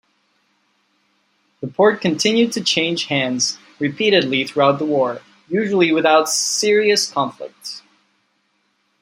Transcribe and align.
The 1.61 1.67
port 1.67 2.01
continued 2.01 2.53
to 2.53 2.63
change 2.63 3.05
hands 3.05 3.59
repeatedly 3.77 4.45
throughout 4.47 4.79
the 4.79 4.85
war, 4.85 5.21
usually 5.47 5.91
without 5.93 6.27
serious 6.27 7.07
conflict. 7.07 7.83